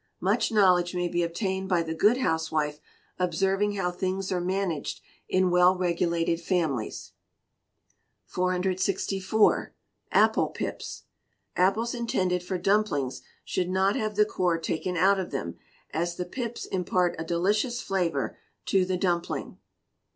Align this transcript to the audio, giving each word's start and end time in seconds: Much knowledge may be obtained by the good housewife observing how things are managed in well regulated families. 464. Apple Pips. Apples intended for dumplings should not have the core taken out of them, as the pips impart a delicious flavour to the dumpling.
Much 0.19 0.51
knowledge 0.51 0.95
may 0.95 1.07
be 1.07 1.21
obtained 1.21 1.69
by 1.69 1.83
the 1.83 1.93
good 1.93 2.17
housewife 2.17 2.79
observing 3.19 3.73
how 3.73 3.91
things 3.91 4.31
are 4.31 4.41
managed 4.41 4.99
in 5.29 5.51
well 5.51 5.77
regulated 5.77 6.41
families. 6.41 7.11
464. 8.25 9.75
Apple 10.11 10.47
Pips. 10.47 11.03
Apples 11.55 11.93
intended 11.93 12.41
for 12.41 12.57
dumplings 12.57 13.21
should 13.45 13.69
not 13.69 13.95
have 13.95 14.15
the 14.15 14.25
core 14.25 14.57
taken 14.57 14.97
out 14.97 15.19
of 15.19 15.29
them, 15.29 15.59
as 15.91 16.15
the 16.15 16.25
pips 16.25 16.65
impart 16.65 17.15
a 17.19 17.23
delicious 17.23 17.79
flavour 17.79 18.39
to 18.65 18.85
the 18.85 18.97
dumpling. 18.97 19.59